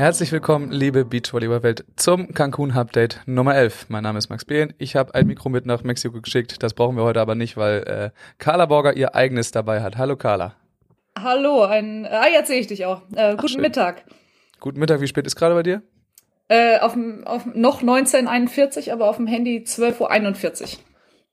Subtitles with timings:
[0.00, 3.90] Herzlich willkommen, liebe Beachvolleyball-Welt, zum Cancun-Update Nummer 11.
[3.90, 4.72] Mein Name ist Max Behlen.
[4.78, 6.62] Ich habe ein Mikro mit nach Mexiko geschickt.
[6.62, 9.98] Das brauchen wir heute aber nicht, weil äh, Carla Borger ihr eigenes dabei hat.
[9.98, 10.54] Hallo Carla.
[11.18, 13.02] Hallo, ein, ah, jetzt sehe ich dich auch.
[13.14, 13.60] Äh, guten schön.
[13.60, 14.04] Mittag.
[14.58, 15.82] Guten Mittag, wie spät ist gerade bei dir?
[16.48, 16.96] Äh, auf,
[17.26, 20.68] auf noch 1941, aber auf dem Handy 12.41 Uhr.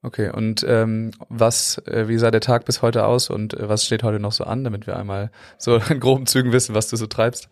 [0.04, 3.86] Okay, und ähm, was, äh, wie sah der Tag bis heute aus und äh, was
[3.86, 6.98] steht heute noch so an, damit wir einmal so in groben Zügen wissen, was du
[6.98, 7.48] so treibst?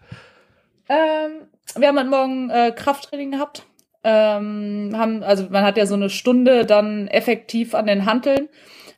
[0.88, 3.66] Ähm, wir haben heute Morgen äh, Krafttraining gehabt.
[4.03, 8.49] Ähm, haben, also man hat ja so eine Stunde dann effektiv an den Hanteln,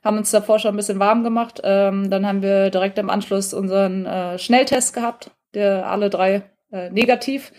[0.03, 1.61] haben uns davor schon ein bisschen warm gemacht.
[1.63, 6.89] Ähm, dann haben wir direkt im Anschluss unseren äh, Schnelltest gehabt, der alle drei äh,
[6.89, 7.53] negativ.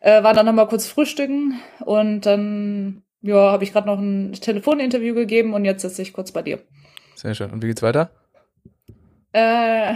[0.00, 5.14] Äh, waren dann nochmal kurz frühstücken und dann ja, habe ich gerade noch ein Telefoninterview
[5.14, 6.58] gegeben und jetzt sitze ich kurz bei dir.
[7.14, 7.50] Sehr schön.
[7.50, 8.10] Und wie geht's weiter?
[9.32, 9.94] Äh,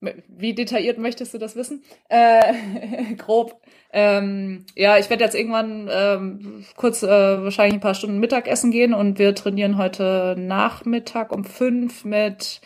[0.00, 1.82] wie detailliert möchtest du das wissen?
[2.08, 3.60] Äh, grob.
[3.92, 8.94] Ähm, ja, ich werde jetzt irgendwann ähm, kurz äh, wahrscheinlich ein paar Stunden Mittagessen gehen
[8.94, 12.60] und wir trainieren heute Nachmittag um fünf mit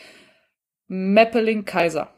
[0.89, 2.09] Meppeling Kaiser,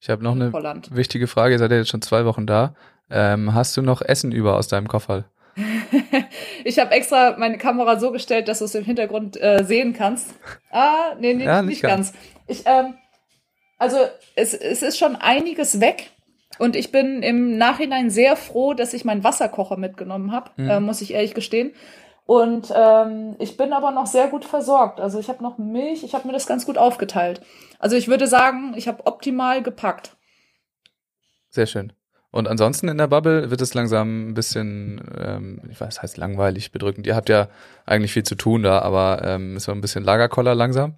[0.00, 0.94] Ich habe noch eine Holland.
[0.94, 1.54] wichtige Frage.
[1.54, 2.74] Ihr seid ja jetzt schon zwei Wochen da.
[3.10, 5.24] Ähm, hast du noch Essen über aus deinem Koffer?
[6.64, 10.34] ich habe extra meine Kamera so gestellt, dass du es im Hintergrund äh, sehen kannst.
[10.70, 12.12] Ah, nee, nee Ja, nicht, nicht ganz.
[12.46, 12.94] Ich, ähm,
[13.78, 13.96] also
[14.34, 16.10] es, es ist schon einiges weg.
[16.58, 20.68] Und ich bin im Nachhinein sehr froh, dass ich meinen Wasserkocher mitgenommen habe, Mhm.
[20.70, 21.72] äh, muss ich ehrlich gestehen.
[22.26, 25.00] Und ähm, ich bin aber noch sehr gut versorgt.
[25.00, 27.40] Also ich habe noch Milch, ich habe mir das ganz gut aufgeteilt.
[27.78, 30.16] Also ich würde sagen, ich habe optimal gepackt.
[31.48, 31.92] Sehr schön.
[32.30, 36.72] Und ansonsten in der Bubble wird es langsam ein bisschen, ähm, ich weiß, heißt langweilig,
[36.72, 37.06] bedrückend.
[37.06, 37.48] Ihr habt ja
[37.86, 40.96] eigentlich viel zu tun da, aber ähm, ist so ein bisschen Lagerkoller langsam.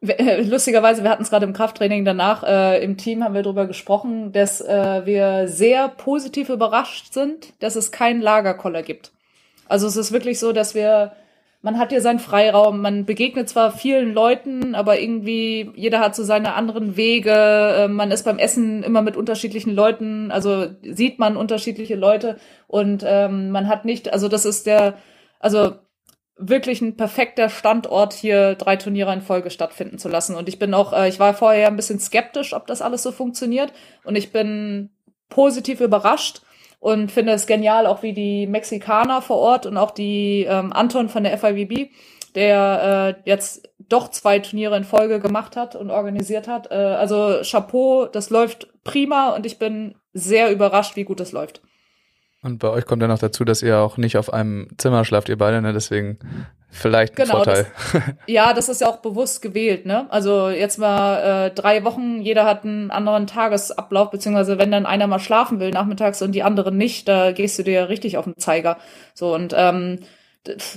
[0.00, 3.66] Äh, Lustigerweise, wir hatten es gerade im Krafttraining danach, äh, im Team haben wir darüber
[3.66, 9.12] gesprochen, dass äh, wir sehr positiv überrascht sind, dass es keinen Lagerkoller gibt.
[9.68, 11.12] Also es ist wirklich so, dass wir,
[11.62, 16.24] man hat hier seinen Freiraum, man begegnet zwar vielen Leuten, aber irgendwie jeder hat so
[16.24, 21.36] seine anderen Wege, äh, man ist beim Essen immer mit unterschiedlichen Leuten, also sieht man
[21.36, 24.94] unterschiedliche Leute und ähm, man hat nicht, also das ist der,
[25.38, 25.74] also
[26.40, 30.34] wirklich ein perfekter Standort, hier drei Turniere in Folge stattfinden zu lassen.
[30.34, 33.12] Und ich bin auch, äh, ich war vorher ein bisschen skeptisch, ob das alles so
[33.12, 33.72] funktioniert.
[34.04, 34.90] Und ich bin
[35.28, 36.42] positiv überrascht
[36.80, 41.08] und finde es genial, auch wie die Mexikaner vor Ort und auch die ähm, Anton
[41.08, 41.90] von der FIVB,
[42.34, 46.70] der äh, jetzt doch zwei Turniere in Folge gemacht hat und organisiert hat.
[46.70, 51.60] Äh, also Chapeau, das läuft prima und ich bin sehr überrascht, wie gut es läuft.
[52.42, 55.28] Und bei euch kommt ja noch dazu, dass ihr auch nicht auf einem Zimmer schlaft,
[55.28, 55.74] ihr beide, ne?
[55.74, 56.18] Deswegen
[56.70, 57.66] vielleicht ein Genau, Vorteil.
[58.26, 60.06] Ja, das ist ja auch bewusst gewählt, ne?
[60.08, 65.06] Also jetzt mal äh, drei Wochen, jeder hat einen anderen Tagesablauf, beziehungsweise wenn dann einer
[65.06, 68.24] mal schlafen will nachmittags und die anderen nicht, da gehst du dir ja richtig auf
[68.24, 68.78] den Zeiger.
[69.12, 69.98] So und ähm,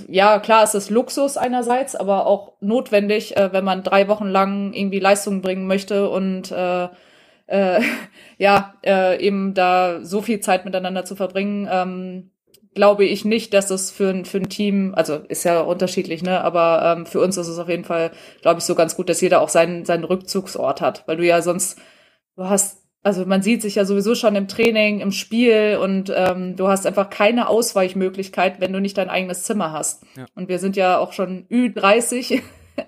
[0.08, 4.74] ja, klar, es ist Luxus einerseits, aber auch notwendig, äh, wenn man drei Wochen lang
[4.74, 6.88] irgendwie Leistung bringen möchte und äh,
[7.46, 7.80] äh,
[8.38, 12.30] ja, äh, eben da so viel Zeit miteinander zu verbringen, ähm,
[12.74, 16.42] glaube ich nicht, dass das für ein, für ein Team, also ist ja unterschiedlich, ne,
[16.42, 18.10] aber ähm, für uns ist es auf jeden Fall,
[18.42, 21.40] glaube ich, so ganz gut, dass jeder auch seinen, seinen Rückzugsort hat, weil du ja
[21.40, 21.78] sonst,
[22.36, 26.56] du hast, also man sieht sich ja sowieso schon im Training, im Spiel und ähm,
[26.56, 30.02] du hast einfach keine Ausweichmöglichkeit, wenn du nicht dein eigenes Zimmer hast.
[30.16, 30.26] Ja.
[30.34, 32.40] Und wir sind ja auch schon Ü30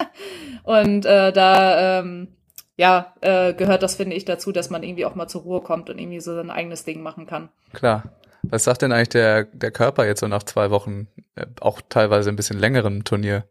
[0.64, 2.35] und äh, da, ähm,
[2.76, 5.88] ja, äh, gehört das, finde ich, dazu, dass man irgendwie auch mal zur Ruhe kommt
[5.90, 7.48] und irgendwie so sein eigenes Ding machen kann.
[7.72, 8.04] Klar.
[8.42, 12.28] Was sagt denn eigentlich der, der Körper jetzt so nach zwei Wochen, äh, auch teilweise
[12.30, 13.44] ein bisschen längerem Turnier?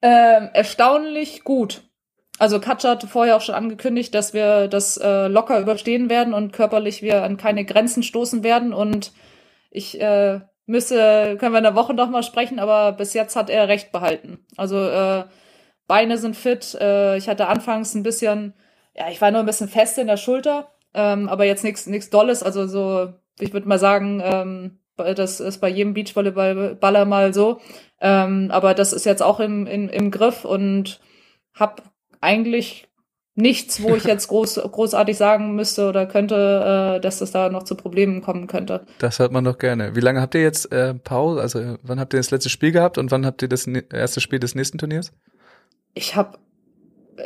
[0.00, 1.82] Ähm, erstaunlich gut.
[2.38, 6.52] Also Katja hatte vorher auch schon angekündigt, dass wir das äh, locker überstehen werden und
[6.52, 8.72] körperlich wir an keine Grenzen stoßen werden.
[8.72, 9.12] Und
[9.70, 13.50] ich äh, müsse, können wir in der Woche noch mal sprechen, aber bis jetzt hat
[13.50, 14.44] er recht behalten.
[14.56, 15.24] Also äh,
[15.86, 16.76] Beine sind fit.
[16.80, 18.54] Äh, ich hatte anfangs ein bisschen,
[18.94, 22.10] ja, ich war nur ein bisschen fest in der Schulter, ähm, aber jetzt nichts nichts
[22.10, 22.42] Dolles.
[22.42, 27.60] Also so, ich würde mal sagen, ähm, das ist bei jedem Beachvolleyballer mal so.
[28.00, 31.00] Ähm, aber das ist jetzt auch im, im, im Griff und
[31.54, 31.82] hab
[32.20, 32.88] eigentlich
[33.34, 37.62] nichts, wo ich jetzt groß, großartig sagen müsste oder könnte, äh, dass es da noch
[37.62, 38.86] zu Problemen kommen könnte.
[38.98, 39.94] Das hört man doch gerne.
[39.94, 41.40] Wie lange habt ihr jetzt äh, Pause?
[41.40, 44.20] Also äh, wann habt ihr das letzte Spiel gehabt und wann habt ihr das erste
[44.20, 45.12] Spiel des nächsten Turniers?
[45.96, 46.38] Ich hab,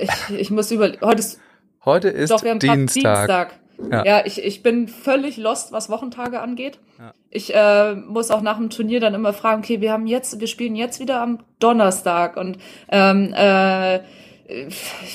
[0.01, 1.41] ich, ich muss über, heute ist,
[1.85, 3.59] Heute ist doch, wir haben grad Dienstag.
[3.91, 4.05] Ja.
[4.05, 6.79] Ja, ich, ich bin völlig lost, was Wochentage angeht.
[6.99, 7.15] Ja.
[7.31, 10.47] Ich äh, muss auch nach dem Turnier dann immer fragen, okay, wir haben jetzt, wir
[10.47, 12.59] spielen jetzt wieder am Donnerstag und
[12.91, 14.01] ähm, äh,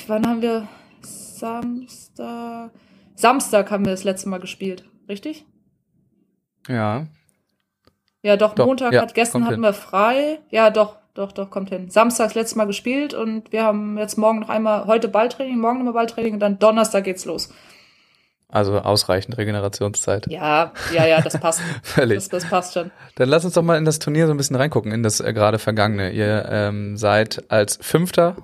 [0.08, 0.66] wann haben wir
[1.02, 2.72] Samstag?
[3.14, 5.46] Samstag haben wir das letzte Mal gespielt, richtig?
[6.68, 7.06] Ja.
[8.22, 9.62] Ja, doch, Doch, Montag ja, hat gestern hatten hin.
[9.62, 10.40] wir frei.
[10.50, 11.90] Ja, doch, doch, doch, kommt hin.
[11.90, 15.78] Samstag das letzte Mal gespielt und wir haben jetzt morgen noch einmal, heute Balltraining, morgen
[15.78, 17.50] nochmal Balltraining und dann Donnerstag geht's los.
[18.48, 20.28] Also ausreichend Regenerationszeit.
[20.28, 21.60] Ja, ja, ja, das passt.
[21.82, 22.16] Völlig.
[22.16, 22.90] das, das passt schon.
[23.16, 25.32] Dann lass uns doch mal in das Turnier so ein bisschen reingucken, in das äh,
[25.32, 26.12] gerade vergangene.
[26.12, 28.36] Ihr ähm, seid als Fünfter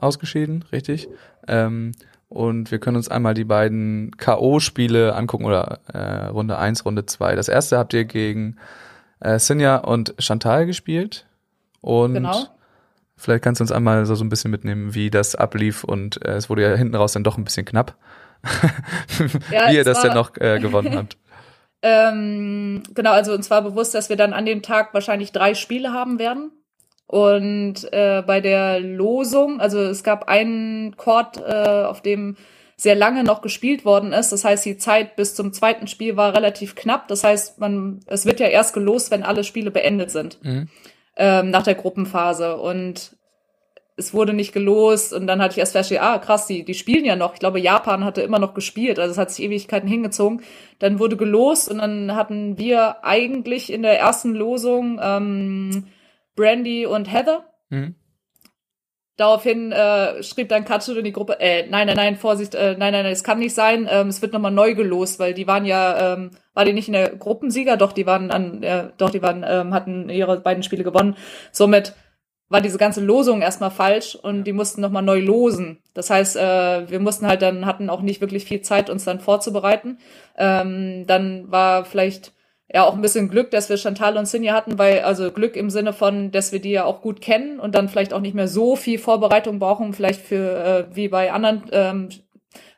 [0.00, 1.08] ausgeschieden, richtig?
[1.46, 1.92] Ähm,
[2.30, 7.34] und wir können uns einmal die beiden K.O.-Spiele angucken oder äh, Runde 1, Runde 2.
[7.34, 8.56] Das erste habt ihr gegen
[9.18, 11.26] äh, Sinja und Chantal gespielt.
[11.80, 12.44] Und Genau.
[13.16, 15.84] vielleicht kannst du uns einmal so, so ein bisschen mitnehmen, wie das ablief.
[15.84, 17.96] Und äh, es wurde ja hinten raus dann doch ein bisschen knapp.
[19.50, 21.16] Ja, wie ihr das war- denn noch äh, gewonnen habt.
[21.82, 25.94] Ähm, genau, also uns war bewusst, dass wir dann an dem Tag wahrscheinlich drei Spiele
[25.94, 26.52] haben werden.
[27.06, 32.36] Und äh, bei der Losung, also es gab einen Chord, äh, auf dem
[32.76, 34.30] sehr lange noch gespielt worden ist.
[34.30, 37.08] Das heißt, die Zeit bis zum zweiten Spiel war relativ knapp.
[37.08, 40.68] Das heißt, man, es wird ja erst gelost, wenn alle Spiele beendet sind Mhm.
[41.20, 42.56] Ähm, nach der Gruppenphase.
[42.56, 43.16] Und
[43.96, 47.04] es wurde nicht gelost und dann hatte ich erst festgestellt, ah krass, die, die spielen
[47.04, 47.34] ja noch.
[47.34, 50.40] Ich glaube, Japan hatte immer noch gespielt, also es hat sich Ewigkeiten hingezogen.
[50.78, 55.88] Dann wurde gelost und dann hatten wir eigentlich in der ersten Losung ähm,
[56.34, 57.44] Brandy und Heather.
[57.68, 57.94] Mhm.
[59.20, 62.94] Daraufhin äh, schrieb dann Katsu in die Gruppe, äh, nein, nein, nein, Vorsicht, äh, nein,
[62.94, 65.66] nein, nein, es kann nicht sein, ähm, es wird nochmal neu gelost, weil die waren
[65.66, 69.20] ja, ähm, war die nicht in der Gruppensieger, doch, die waren an, äh, doch, die
[69.20, 71.18] waren, ähm, hatten ihre beiden Spiele gewonnen.
[71.52, 71.92] Somit
[72.48, 75.82] war diese ganze Losung erstmal falsch und die mussten nochmal neu losen.
[75.92, 79.20] Das heißt, äh, wir mussten halt dann, hatten auch nicht wirklich viel Zeit, uns dann
[79.20, 79.98] vorzubereiten.
[80.38, 82.32] Ähm, dann war vielleicht
[82.72, 85.70] ja auch ein bisschen Glück, dass wir Chantal und Sinja hatten, weil, also Glück im
[85.70, 88.48] Sinne von, dass wir die ja auch gut kennen und dann vielleicht auch nicht mehr
[88.48, 92.08] so viel Vorbereitung brauchen, vielleicht für, äh, wie bei anderen ähm,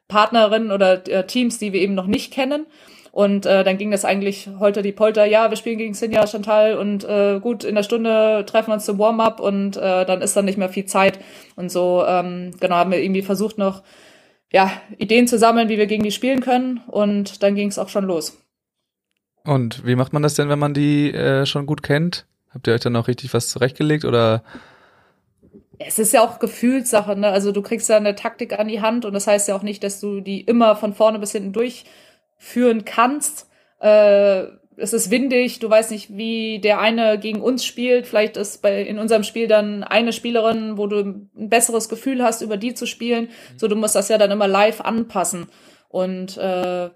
[0.09, 2.67] Partnerinnen oder äh, Teams, die wir eben noch nicht kennen.
[3.11, 6.79] Und äh, dann ging das eigentlich holter die Polter, ja, wir spielen gegen Sinja, Chantal
[6.79, 10.35] und äh, gut, in der Stunde treffen wir uns zum Warm-up und äh, dann ist
[10.35, 11.19] dann nicht mehr viel Zeit.
[11.55, 13.83] Und so, ähm, genau, haben wir irgendwie versucht noch,
[14.51, 16.81] ja, Ideen zu sammeln, wie wir gegen die spielen können.
[16.87, 18.42] Und dann ging es auch schon los.
[19.45, 22.27] Und wie macht man das denn, wenn man die äh, schon gut kennt?
[22.51, 24.43] Habt ihr euch dann auch richtig was zurechtgelegt oder?
[25.79, 27.29] Es ist ja auch Gefühlssache, ne?
[27.29, 29.83] Also du kriegst ja eine Taktik an die Hand und das heißt ja auch nicht,
[29.83, 33.49] dass du die immer von vorne bis hinten durchführen kannst.
[33.81, 34.45] Äh,
[34.77, 38.07] es ist windig, du weißt nicht, wie der eine gegen uns spielt.
[38.07, 42.43] Vielleicht ist bei in unserem Spiel dann eine Spielerin, wo du ein besseres Gefühl hast,
[42.43, 43.29] über die zu spielen.
[43.57, 45.47] So, du musst das ja dann immer live anpassen.
[45.89, 46.91] Und äh,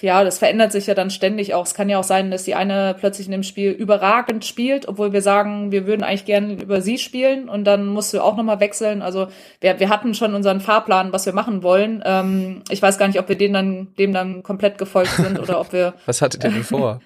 [0.00, 1.64] ja, das verändert sich ja dann ständig auch.
[1.64, 5.12] Es kann ja auch sein, dass die eine plötzlich in dem Spiel überragend spielt, obwohl
[5.12, 8.60] wir sagen, wir würden eigentlich gerne über sie spielen und dann musst du auch nochmal
[8.60, 9.02] wechseln.
[9.02, 9.28] Also
[9.60, 12.02] wir, wir hatten schon unseren Fahrplan, was wir machen wollen.
[12.04, 15.60] Ähm, ich weiß gar nicht, ob wir den dann, dem dann komplett gefolgt sind oder
[15.60, 17.00] ob wir, Was hattet ihr denn vor?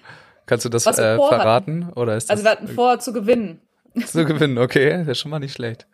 [0.45, 1.91] Kannst du das äh, verraten?
[1.95, 3.61] Oder ist das also wir hatten vor zu gewinnen.
[4.05, 4.57] zu gewinnen?
[4.57, 5.87] Okay, das ist schon mal nicht schlecht.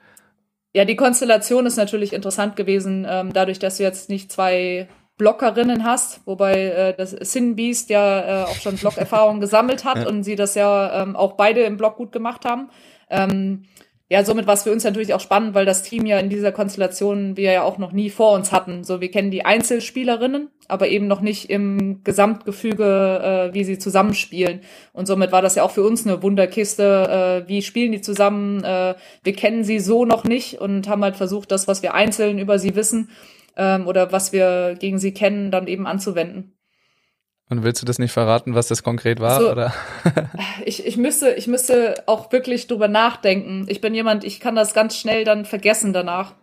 [0.74, 5.84] Ja, die Konstellation ist natürlich interessant gewesen, ähm, dadurch, dass du jetzt nicht zwei Blockerinnen
[5.84, 10.08] hast, wobei äh, das Sin Beast ja äh, auch schon Blockerfahrung gesammelt hat Ja.
[10.08, 12.69] und sie das ja ähm, auch beide im Block gut gemacht haben.
[13.10, 13.64] Ähm,
[14.10, 16.54] ja, somit war es für uns natürlich auch spannend, weil das Team ja in dieser
[16.54, 18.86] Konstellation wir ja auch noch nie vor uns hatten.
[18.86, 24.62] So, wir kennen die Einzelspielerinnen, aber eben noch nicht im Gesamtgefüge, äh, wie sie zusammenspielen.
[24.94, 27.44] Und somit war das ja auch für uns eine Wunderkiste.
[27.46, 28.63] Äh, wie spielen die zusammen?
[28.63, 32.39] Äh, wir kennen sie so noch nicht und haben halt versucht, das, was wir einzeln
[32.39, 33.10] über sie wissen
[33.58, 36.54] ähm, oder was wir gegen sie kennen, dann eben anzuwenden.
[37.50, 39.42] Und willst du das nicht verraten, was das konkret war?
[39.42, 39.52] So.
[39.52, 39.74] Oder?
[40.66, 43.68] Ich, ich müsste, ich müsste auch wirklich drüber nachdenken.
[43.70, 46.34] Ich bin jemand, ich kann das ganz schnell dann vergessen danach.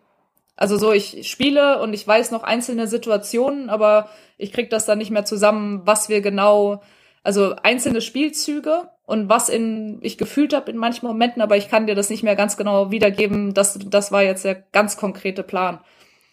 [0.57, 4.97] Also so, ich spiele und ich weiß noch einzelne Situationen, aber ich krieg das dann
[4.97, 6.83] nicht mehr zusammen, was wir genau,
[7.23, 11.87] also einzelne Spielzüge und was in ich gefühlt habe in manchen Momenten, aber ich kann
[11.87, 13.53] dir das nicht mehr ganz genau wiedergeben.
[13.53, 15.81] Das, das war jetzt der ganz konkrete Plan.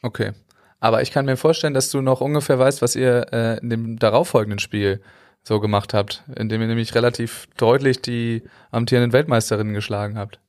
[0.01, 0.31] Okay.
[0.81, 3.99] Aber ich kann mir vorstellen, dass du noch ungefähr weißt, was ihr äh, in dem
[3.99, 4.99] darauffolgenden Spiel
[5.43, 10.39] so gemacht habt, indem ihr nämlich relativ deutlich die amtierenden Weltmeisterinnen geschlagen habt.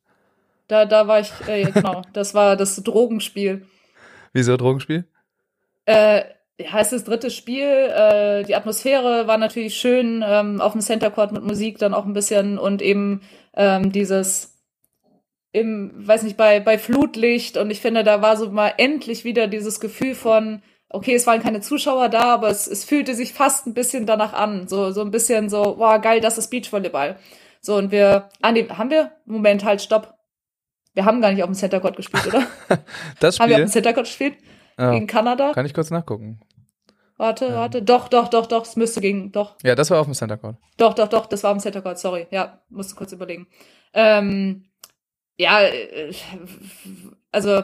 [0.69, 3.67] Da, da war ich, äh, genau, das war das Drogenspiel.
[4.33, 5.05] Wieso Drogenspiel?
[5.85, 6.23] Äh,
[6.57, 7.67] ist das dritte Spiel.
[7.67, 12.07] Äh, die Atmosphäre war natürlich schön ähm, auf dem Center Court mit Musik dann auch
[12.07, 13.21] ein bisschen und eben
[13.55, 14.52] ähm, dieses
[15.53, 19.47] im, weiß nicht, bei, bei Flutlicht und ich finde, da war so mal endlich wieder
[19.47, 23.67] dieses Gefühl von, okay, es waren keine Zuschauer da, aber es, es fühlte sich fast
[23.67, 24.69] ein bisschen danach an.
[24.69, 27.19] So, so ein bisschen so, wow, geil, das ist Beachvolleyball.
[27.61, 29.13] So, und wir, ah, nee, haben wir?
[29.25, 30.15] Moment, halt, stopp.
[30.95, 32.47] Wir haben gar nicht auf dem Center Court gespielt, oder?
[33.21, 33.67] Das haben wir auf Spiel?
[33.67, 34.35] dem Center Court gespielt?
[34.77, 35.53] Ah, Gegen Kanada?
[35.53, 36.41] kann ich kurz nachgucken.
[37.19, 37.55] Warte, ähm.
[37.55, 37.83] warte.
[37.83, 38.65] Doch, doch, doch, doch.
[38.65, 39.33] Es müsste gegen.
[39.33, 39.55] Doch.
[39.63, 40.57] Ja, das war auf dem Center Court.
[40.77, 41.27] Doch, doch, doch.
[41.27, 41.99] Das war auf dem Center Court.
[41.99, 42.27] Sorry.
[42.31, 43.47] Ja, musste kurz überlegen.
[43.95, 44.65] Ähm,
[45.43, 46.13] ja, äh,
[47.31, 47.63] also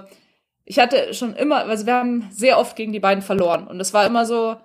[0.64, 3.66] ich hatte schon immer, also wir haben sehr oft gegen die beiden verloren.
[3.66, 4.56] Und es war immer so,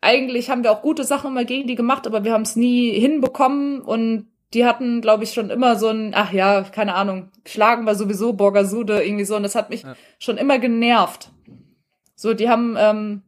[0.00, 2.98] eigentlich haben wir auch gute Sachen immer gegen die gemacht, aber wir haben es nie
[2.98, 7.84] hinbekommen und die hatten, glaube ich, schon immer so ein, ach ja, keine Ahnung, schlagen
[7.84, 9.94] wir sowieso Borgasude irgendwie so und das hat mich ja.
[10.18, 11.30] schon immer genervt.
[12.16, 13.22] So, die haben ähm,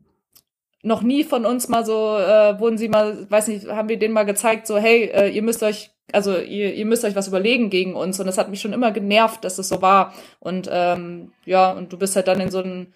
[0.83, 4.15] noch nie von uns mal so, äh, wurden sie mal, weiß nicht, haben wir denen
[4.15, 7.71] mal gezeigt, so, hey, äh, ihr müsst euch, also ihr, ihr müsst euch was überlegen
[7.71, 10.69] gegen uns und das hat mich schon immer genervt, dass es das so war und
[10.71, 12.89] ähm, ja, und du bist halt dann in so einem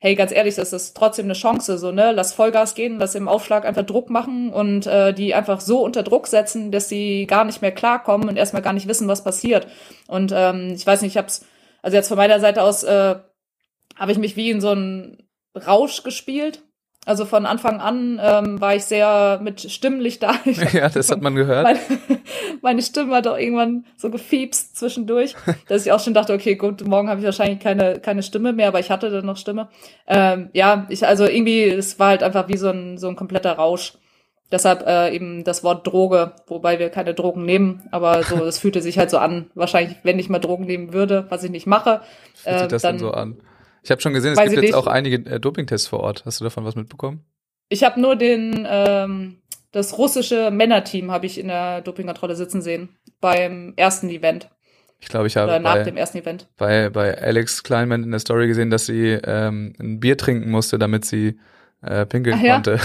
[0.00, 2.12] hey, ganz ehrlich, das ist trotzdem eine Chance, so, ne?
[2.12, 6.02] Lass Vollgas gehen, lass im Aufschlag einfach Druck machen und äh, die einfach so unter
[6.02, 9.66] Druck setzen, dass sie gar nicht mehr klarkommen und erstmal gar nicht wissen, was passiert.
[10.08, 11.44] Und ähm, ich weiß nicht, ich hab's,
[11.82, 13.16] also jetzt von meiner Seite aus äh,
[13.94, 16.62] habe ich mich wie in so einen Rausch gespielt.
[17.06, 20.34] Also von Anfang an ähm, war ich sehr mit Stimmlicht da.
[20.72, 21.64] ja, das hat man gehört.
[21.64, 21.78] Meine,
[22.60, 25.34] meine Stimme hat auch irgendwann so gefiebst zwischendurch,
[25.66, 28.68] dass ich auch schon dachte, okay, gut, morgen habe ich wahrscheinlich keine, keine Stimme mehr,
[28.68, 29.68] aber ich hatte dann noch Stimme.
[30.06, 33.52] Ähm, ja, ich, also irgendwie, es war halt einfach wie so ein, so ein kompletter
[33.52, 33.94] Rausch.
[34.52, 38.82] Deshalb äh, eben das Wort Droge, wobei wir keine Drogen nehmen, aber so, es fühlte
[38.82, 39.50] sich halt so an.
[39.54, 42.02] Wahrscheinlich, wenn ich mal Drogen nehmen würde, was ich nicht mache.
[42.34, 43.40] Fühlt äh, sich das dann, dann so an?
[43.82, 46.24] Ich habe schon gesehen, es gibt jetzt auch einige äh, Dopingtests vor Ort.
[46.26, 47.24] Hast du davon was mitbekommen?
[47.68, 49.40] Ich habe nur den ähm,
[49.72, 52.88] das russische Männerteam habe ich in der Dopingkontrolle sitzen sehen
[53.20, 54.48] beim ersten Event.
[54.98, 56.48] Ich glaube, ich habe Oder nach bei, dem ersten Event.
[56.58, 60.78] Bei, bei Alex Kleinman in der Story gesehen, dass sie ähm, ein Bier trinken musste,
[60.78, 61.38] damit sie
[61.82, 62.54] äh, pinkeln Ach, ja?
[62.54, 62.80] konnte.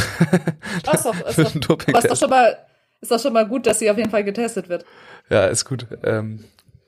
[0.85, 2.57] Ach, ist doch, ist doch, ist doch schon mal
[3.01, 4.85] ist doch schon mal gut, dass sie auf jeden Fall getestet wird.
[5.29, 5.85] Ja, ist gut.
[6.03, 6.43] Ähm,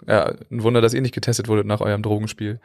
[0.05, 2.59] ja, ein Wunder, dass ihr nicht getestet wurdet nach eurem Drogenspiel.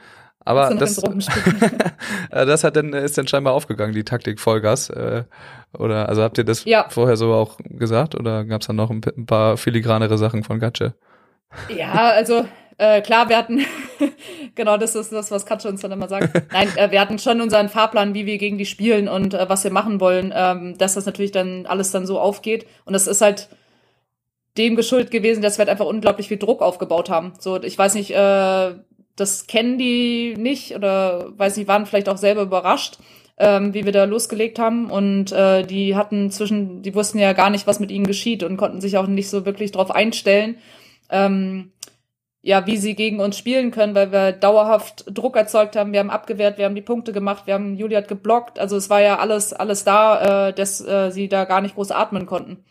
[0.45, 0.97] Aber das,
[2.31, 4.91] das hat dann, ist dann scheinbar aufgegangen, die Taktik Vollgas.
[4.91, 5.25] Äh,
[5.73, 6.87] oder also habt ihr das ja.
[6.89, 10.59] vorher so auch gesagt oder gab es dann noch ein, ein, paar filigranere Sachen von
[10.59, 10.95] Gatsche?
[11.75, 12.45] Ja, also
[12.79, 13.65] äh, klar, wir hatten,
[14.55, 16.43] genau das ist das, was Katja uns dann immer sagt.
[16.53, 19.65] Nein, äh, wir hatten schon unseren Fahrplan, wie wir gegen die spielen und äh, was
[19.65, 22.67] wir machen wollen, ähm, dass das natürlich dann alles dann so aufgeht.
[22.85, 23.49] Und das ist halt
[24.59, 27.33] dem geschuldet gewesen, dass wir halt einfach unglaublich viel Druck aufgebaut haben.
[27.39, 28.75] So, ich weiß nicht, äh,
[29.17, 32.99] das kennen die nicht oder weiß nicht, waren vielleicht auch selber überrascht,
[33.39, 34.91] ähm, wie wir da losgelegt haben.
[34.91, 38.57] Und äh, die hatten zwischen, die wussten ja gar nicht, was mit ihnen geschieht und
[38.57, 40.59] konnten sich auch nicht so wirklich darauf einstellen,
[41.11, 41.73] ähm,
[42.45, 45.93] ja, wie sie gegen uns spielen können, weil wir dauerhaft Druck erzeugt haben.
[45.93, 48.59] Wir haben abgewehrt, wir haben die Punkte gemacht, wir haben Juliet geblockt.
[48.59, 51.93] Also es war ja alles, alles da, äh, dass äh, sie da gar nicht groß
[51.93, 52.65] atmen konnten.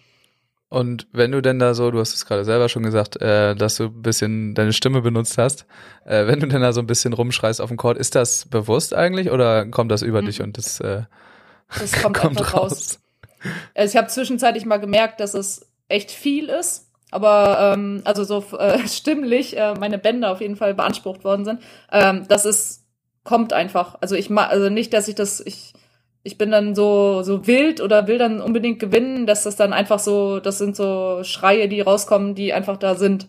[0.71, 3.75] Und wenn du denn da so, du hast es gerade selber schon gesagt, äh, dass
[3.75, 5.65] du ein bisschen deine Stimme benutzt hast,
[6.05, 8.93] äh, wenn du denn da so ein bisschen rumschreist auf dem Court, ist das bewusst
[8.93, 10.27] eigentlich oder kommt das über mhm.
[10.27, 11.01] dich und das, äh,
[11.77, 12.71] das kommt, kommt einfach raus?
[12.71, 12.99] raus.
[13.75, 18.57] Also ich habe zwischenzeitlich mal gemerkt, dass es echt viel ist, aber ähm, also so
[18.57, 21.61] äh, stimmlich äh, meine Bänder auf jeden Fall beansprucht worden sind.
[21.91, 22.85] Ähm, das ist
[23.25, 23.97] kommt einfach.
[23.99, 25.73] Also ich ma also nicht, dass ich das ich
[26.23, 29.99] ich bin dann so, so wild oder will dann unbedingt gewinnen, dass das dann einfach
[29.99, 33.27] so, das sind so Schreie, die rauskommen, die einfach da sind.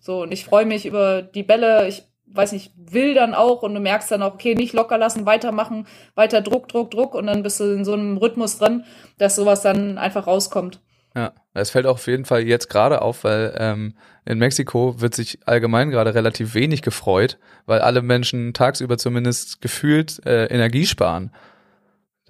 [0.00, 3.74] So, und ich freue mich über die Bälle, ich weiß nicht, will dann auch und
[3.74, 7.42] du merkst dann auch, okay, nicht locker lassen, weitermachen, weiter Druck, Druck, Druck und dann
[7.42, 8.84] bist du in so einem Rhythmus drin,
[9.18, 10.80] dass sowas dann einfach rauskommt.
[11.14, 13.94] Ja, es fällt auch auf jeden Fall jetzt gerade auf, weil ähm,
[14.24, 20.24] in Mexiko wird sich allgemein gerade relativ wenig gefreut, weil alle Menschen tagsüber zumindest gefühlt
[20.24, 21.32] äh, Energie sparen.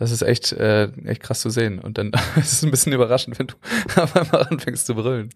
[0.00, 1.78] Das ist echt, äh, echt krass zu sehen.
[1.78, 3.54] Und dann ist es ein bisschen überraschend, wenn du
[4.00, 5.28] auf einmal anfängst zu brüllen.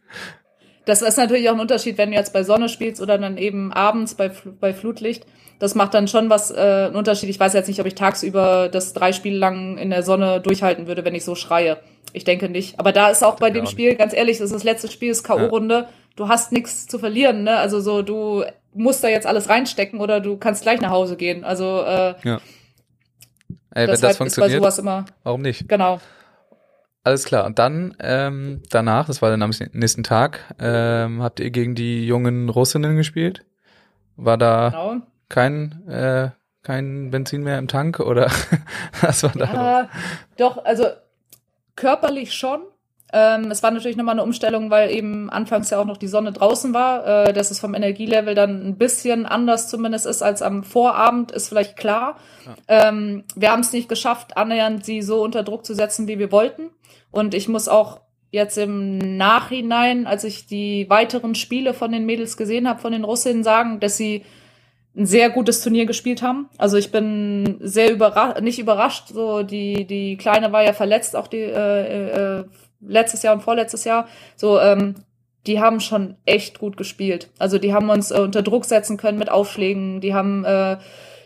[0.86, 3.72] Das ist natürlich auch ein Unterschied, wenn du jetzt bei Sonne spielst oder dann eben
[3.72, 4.30] abends bei,
[4.60, 5.26] bei Flutlicht.
[5.58, 7.28] Das macht dann schon was, äh, einen Unterschied.
[7.28, 10.86] Ich weiß jetzt nicht, ob ich tagsüber das drei Spiele lang in der Sonne durchhalten
[10.86, 11.78] würde, wenn ich so schreie.
[12.14, 12.80] Ich denke nicht.
[12.80, 15.24] Aber da ist auch bei dem Spiel, ganz ehrlich, das ist das letzte Spiel, ist
[15.24, 15.74] K.O.-Runde.
[15.74, 15.88] Ja.
[16.16, 17.56] Du hast nichts zu verlieren, ne?
[17.56, 21.44] Also so, du musst da jetzt alles reinstecken oder du kannst gleich nach Hause gehen.
[21.44, 22.40] Also äh, ja
[23.74, 25.68] Ey, wenn das funktioniert, sowas immer, warum nicht?
[25.68, 26.00] Genau.
[27.02, 27.44] Alles klar.
[27.44, 32.06] Und dann ähm, danach, das war dann am nächsten Tag, ähm, habt ihr gegen die
[32.06, 33.44] jungen Russinnen gespielt?
[34.16, 35.02] War da genau.
[35.28, 36.30] kein äh,
[36.62, 38.30] kein Benzin mehr im Tank oder
[39.00, 39.44] was war da?
[39.44, 39.88] Ja,
[40.38, 40.86] doch, also
[41.76, 42.62] körperlich schon.
[43.16, 46.32] Ähm, es war natürlich nochmal eine Umstellung, weil eben anfangs ja auch noch die Sonne
[46.32, 50.64] draußen war, äh, dass es vom Energielevel dann ein bisschen anders zumindest ist als am
[50.64, 52.16] Vorabend, ist vielleicht klar.
[52.44, 52.88] Ja.
[52.88, 56.32] Ähm, wir haben es nicht geschafft, annähernd sie so unter Druck zu setzen, wie wir
[56.32, 56.70] wollten.
[57.12, 58.00] Und ich muss auch
[58.32, 63.04] jetzt im Nachhinein, als ich die weiteren Spiele von den Mädels gesehen habe, von den
[63.04, 64.24] Russinnen sagen, dass sie
[64.96, 66.48] ein sehr gutes Turnier gespielt haben.
[66.58, 69.08] Also ich bin sehr überrascht, nicht überrascht.
[69.08, 72.44] So die die kleine war ja verletzt, auch die äh, äh,
[72.86, 74.08] letztes Jahr und vorletztes Jahr.
[74.36, 74.94] So ähm,
[75.46, 77.30] die haben schon echt gut gespielt.
[77.38, 80.00] Also die haben uns äh, unter Druck setzen können mit Aufschlägen.
[80.00, 80.78] Die haben äh,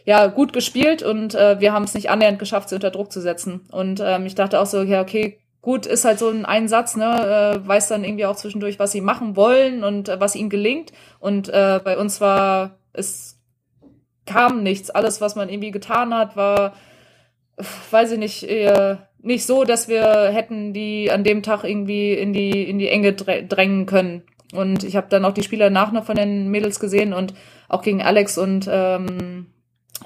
[0.05, 3.21] ja gut gespielt und äh, wir haben es nicht annähernd geschafft, sie unter Druck zu
[3.21, 3.61] setzen.
[3.71, 7.61] Und ähm, ich dachte auch so, ja okay, gut, ist halt so ein Einsatz, ne,
[7.63, 10.93] äh, weiß dann irgendwie auch zwischendurch, was sie machen wollen und äh, was ihnen gelingt.
[11.21, 13.39] Und äh, bei uns war es
[14.27, 14.91] kam nichts.
[14.91, 16.75] Alles, was man irgendwie getan hat, war,
[17.91, 22.33] weiß ich nicht, eher nicht so, dass wir hätten die an dem Tag irgendwie in
[22.33, 24.23] die in die Enge drängen können.
[24.53, 27.35] Und ich habe dann auch die Spieler nach noch von den Mädels gesehen und
[27.69, 29.47] auch gegen Alex und ähm,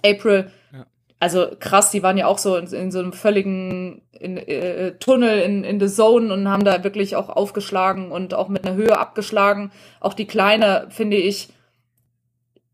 [0.04, 0.50] April.
[0.73, 0.87] Ja.
[1.21, 5.40] Also krass, die waren ja auch so in, in so einem völligen in, äh, Tunnel
[5.40, 8.99] in, in the Zone und haben da wirklich auch aufgeschlagen und auch mit einer Höhe
[8.99, 9.71] abgeschlagen.
[10.00, 11.50] Auch die Kleine, finde ich,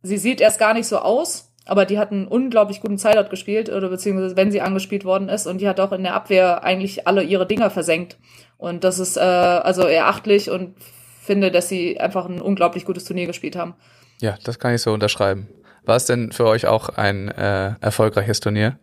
[0.03, 3.69] sie sieht erst gar nicht so aus, aber die hat einen unglaublich guten Zeitort gespielt,
[3.71, 7.07] oder beziehungsweise wenn sie angespielt worden ist und die hat auch in der Abwehr eigentlich
[7.07, 8.19] alle ihre Dinger versenkt.
[8.57, 10.75] Und das ist äh, also erachtlich und
[11.23, 13.75] finde, dass sie einfach ein unglaublich gutes Turnier gespielt haben.
[14.21, 15.49] Ja, das kann ich so unterschreiben.
[15.85, 18.79] War es denn für euch auch ein äh, erfolgreiches Turnier?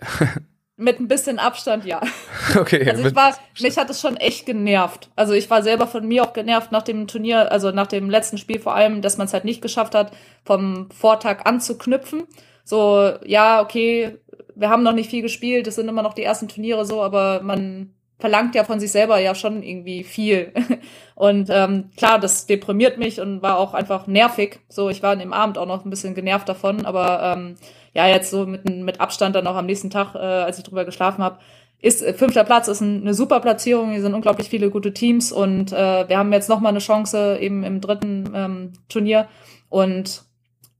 [0.82, 2.00] Mit ein bisschen Abstand, ja.
[2.56, 2.88] Okay.
[2.90, 5.10] Also ich war, mich hat es schon echt genervt.
[5.14, 8.36] Also ich war selber von mir auch genervt nach dem Turnier, also nach dem letzten
[8.36, 10.12] Spiel vor allem, dass man es halt nicht geschafft hat,
[10.44, 12.24] vom Vortag anzuknüpfen.
[12.64, 14.18] So, ja, okay,
[14.54, 17.42] wir haben noch nicht viel gespielt, es sind immer noch die ersten Turniere so, aber
[17.42, 20.52] man verlangt ja von sich selber ja schon irgendwie viel.
[21.16, 24.60] Und ähm, klar, das deprimiert mich und war auch einfach nervig.
[24.68, 27.56] So, ich war im Abend auch noch ein bisschen genervt davon, aber ähm,
[27.92, 30.84] ja, jetzt so mit, mit Abstand dann auch am nächsten Tag, äh, als ich drüber
[30.84, 31.40] geschlafen habe,
[31.80, 33.90] ist äh, fünfter Platz ist ein, eine super Platzierung.
[33.90, 37.38] Hier sind unglaublich viele gute Teams und äh, wir haben jetzt noch mal eine Chance
[37.40, 39.26] eben im dritten ähm, Turnier
[39.68, 40.22] und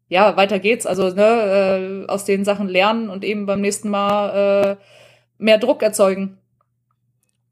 [0.08, 0.86] ja, weiter geht's.
[0.86, 4.84] Also ne, äh, aus den Sachen lernen und eben beim nächsten Mal äh,
[5.38, 6.38] mehr Druck erzeugen.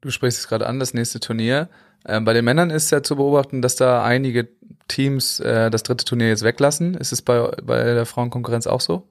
[0.00, 1.68] Du sprichst es gerade an, das nächste Turnier.
[2.06, 4.48] Ähm, bei den Männern ist ja zu beobachten, dass da einige
[4.88, 6.94] Teams äh, das dritte Turnier jetzt weglassen.
[6.94, 9.06] Ist es bei, bei der Frauenkonkurrenz auch so?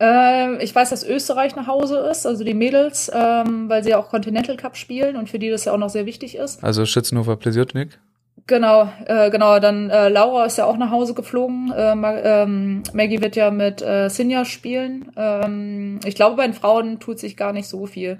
[0.00, 3.98] Ähm, ich weiß, dass Österreich nach Hause ist, also die Mädels, ähm, weil sie ja
[3.98, 6.64] auch Continental Cup spielen und für die das ja auch noch sehr wichtig ist.
[6.64, 8.00] Also Schützenhofer Plesiotnik?
[8.48, 9.60] Genau, äh, genau.
[9.60, 11.72] Dann äh, Laura ist ja auch nach Hause geflogen.
[11.72, 15.12] Äh, ähm, Maggie wird ja mit äh, Sinja spielen.
[15.16, 18.18] Ähm, ich glaube, bei den Frauen tut sich gar nicht so viel.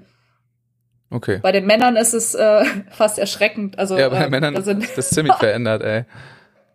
[1.13, 1.39] Okay.
[1.41, 3.77] Bei den Männern ist es äh, fast erschreckend.
[3.77, 6.05] Also, ja, bei äh, Männern ist das ziemlich verändert, ey.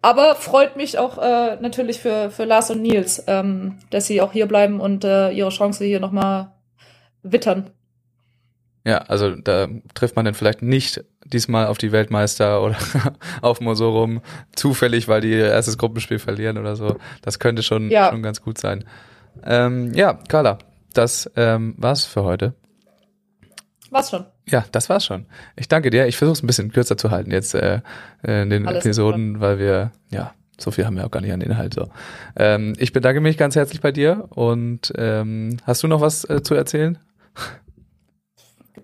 [0.01, 4.33] Aber freut mich auch äh, natürlich für, für Lars und Nils, ähm, dass sie auch
[4.33, 6.53] hier bleiben und äh, ihre Chance hier nochmal
[7.24, 7.70] wittern.
[8.85, 12.77] Ja, also da trifft man dann vielleicht nicht diesmal auf die Weltmeister oder
[13.42, 14.22] auf Mosorum
[14.55, 16.96] zufällig, weil die ihr erstes Gruppenspiel verlieren oder so.
[17.22, 18.11] Das könnte schon, ja.
[18.11, 18.85] schon ganz gut sein.
[19.44, 20.59] Ähm, ja, Carla,
[20.94, 22.55] das ähm, war's für heute.
[23.90, 24.27] War's schon.
[24.46, 25.27] Ja, das war's schon.
[25.57, 26.07] Ich danke dir.
[26.07, 27.81] Ich versuche es ein bisschen kürzer zu halten jetzt äh,
[28.22, 29.40] in den Alles Episoden, super.
[29.40, 31.74] weil wir, ja, so viel haben wir auch gar nicht an Inhalt.
[31.74, 31.88] So.
[32.37, 36.42] Ähm, ich bedanke mich ganz herzlich bei dir und ähm, hast du noch was äh,
[36.42, 36.98] zu erzählen?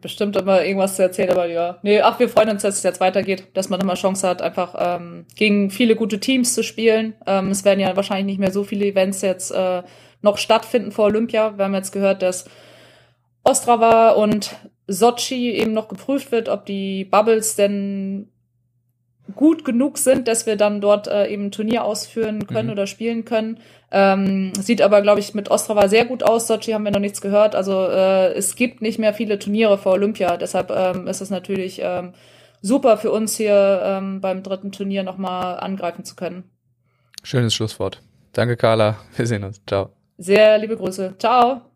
[0.01, 1.79] Bestimmt immer irgendwas zu erzählen, aber ja.
[1.83, 4.75] Nee, ach, wir freuen uns, dass es jetzt weitergeht, dass man immer Chance hat, einfach
[4.79, 7.15] ähm, gegen viele gute Teams zu spielen.
[7.27, 9.83] Ähm, es werden ja wahrscheinlich nicht mehr so viele Events jetzt äh,
[10.21, 11.57] noch stattfinden vor Olympia.
[11.57, 12.45] Wir haben jetzt gehört, dass
[13.45, 14.55] Ostrava und
[14.87, 18.29] Sochi eben noch geprüft wird, ob die Bubbles denn
[19.35, 22.73] gut genug sind, dass wir dann dort äh, eben ein Turnier ausführen können mhm.
[22.73, 23.59] oder spielen können.
[23.91, 26.47] Ähm, sieht aber, glaube ich, mit Ostrava sehr gut aus.
[26.47, 27.55] Sochi haben wir noch nichts gehört.
[27.55, 30.37] Also äh, es gibt nicht mehr viele Turniere vor Olympia.
[30.37, 32.13] Deshalb ähm, ist es natürlich ähm,
[32.61, 36.45] super für uns hier ähm, beim dritten Turnier nochmal angreifen zu können.
[37.23, 38.03] Schönes Schlusswort.
[38.33, 38.99] Danke, Carla.
[39.17, 39.63] Wir sehen uns.
[39.67, 39.91] Ciao.
[40.19, 41.15] Sehr liebe Grüße.
[41.19, 41.74] Ciao.